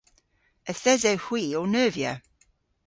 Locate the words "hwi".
1.25-1.43